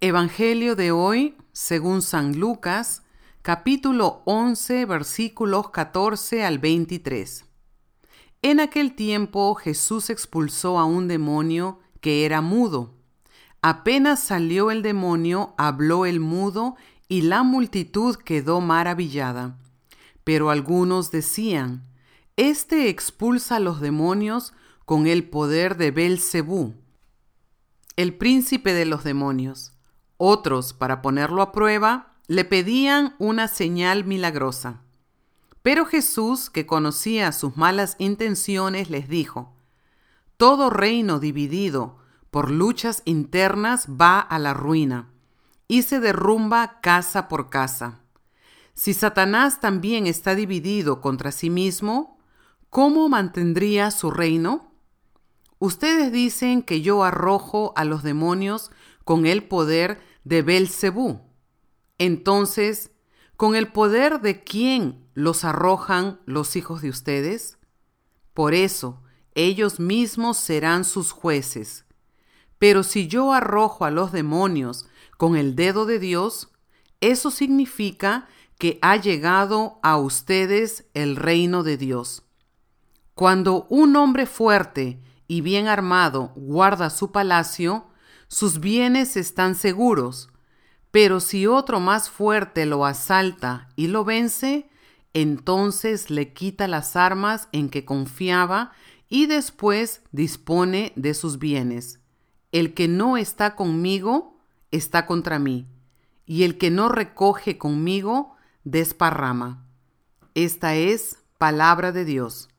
[0.00, 3.02] Evangelio de hoy, según San Lucas,
[3.42, 7.44] capítulo 11, versículos 14 al 23.
[8.42, 12.94] En aquel tiempo Jesús expulsó a un demonio que era mudo.
[13.60, 16.76] Apenas salió el demonio, habló el mudo
[17.08, 19.58] y la multitud quedó maravillada.
[20.22, 21.82] Pero algunos decían,
[22.36, 24.52] Este expulsa a los demonios
[24.84, 26.76] con el poder de Belcebú,
[27.96, 29.72] el príncipe de los demonios.
[30.18, 34.82] Otros, para ponerlo a prueba, le pedían una señal milagrosa.
[35.62, 39.54] Pero Jesús, que conocía sus malas intenciones, les dijo,
[40.36, 41.98] Todo reino dividido
[42.30, 45.08] por luchas internas va a la ruina
[45.68, 48.00] y se derrumba casa por casa.
[48.74, 52.18] Si Satanás también está dividido contra sí mismo,
[52.70, 54.72] ¿cómo mantendría su reino?
[55.58, 58.70] Ustedes dicen que yo arrojo a los demonios
[59.04, 61.22] con el poder de Belcebú.
[61.96, 62.90] Entonces,
[63.36, 67.58] ¿con el poder de quién los arrojan los hijos de ustedes?
[68.34, 69.02] Por eso,
[69.34, 71.86] ellos mismos serán sus jueces.
[72.58, 76.50] Pero si yo arrojo a los demonios con el dedo de Dios,
[77.00, 82.24] eso significa que ha llegado a ustedes el reino de Dios.
[83.14, 87.86] Cuando un hombre fuerte y bien armado guarda su palacio,
[88.28, 90.28] sus bienes están seguros,
[90.90, 94.68] pero si otro más fuerte lo asalta y lo vence,
[95.14, 98.72] entonces le quita las armas en que confiaba
[99.08, 102.00] y después dispone de sus bienes.
[102.52, 104.38] El que no está conmigo
[104.70, 105.66] está contra mí,
[106.26, 109.64] y el que no recoge conmigo desparrama.
[110.34, 112.50] Esta es palabra de Dios.